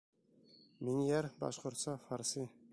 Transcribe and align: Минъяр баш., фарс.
Минъяр 0.85 1.25
баш., 1.39 1.55
фарс. 2.05 2.31